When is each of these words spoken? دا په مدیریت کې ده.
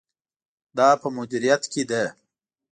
دا 0.77 0.89
په 1.01 1.07
مدیریت 1.15 1.63
کې 1.71 1.81
ده. 1.89 2.03